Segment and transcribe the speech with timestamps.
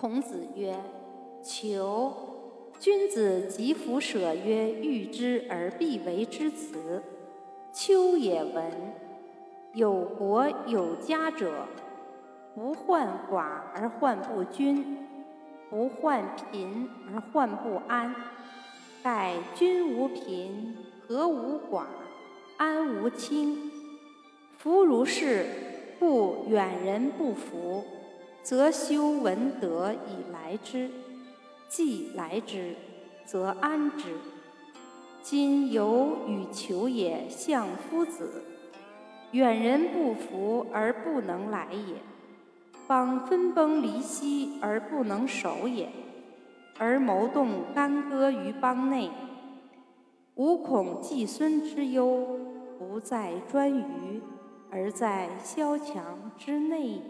[0.00, 0.76] 孔子曰
[1.42, 2.14] ：“求。”
[2.78, 7.02] 君子及弗舍曰：“欲之而必为之辞。”
[7.74, 8.70] 丘也闻。
[9.74, 11.66] 有国有家者，
[12.54, 14.98] 不患寡而患不均，
[15.68, 18.14] 不患贫而患不安。
[19.02, 20.76] 盖君无贫，
[21.08, 21.86] 和无寡，
[22.56, 23.72] 安无倾。
[24.56, 25.44] 夫如是，
[25.98, 27.84] 故远人不服，
[28.42, 30.90] 则修文德以来之。
[31.68, 32.74] 既来之，
[33.26, 34.14] 则安之。
[35.20, 38.42] 今有与求也，相夫子。
[39.32, 41.96] 远人不服而不能来也，
[42.86, 45.90] 邦分崩离析而不能守也，
[46.78, 49.10] 而谋动干戈于邦内。
[50.36, 52.38] 吾恐季孙之忧，
[52.78, 54.22] 不在颛臾，
[54.70, 57.02] 而在萧墙之内也。